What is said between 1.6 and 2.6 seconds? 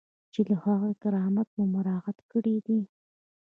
مراعات کړی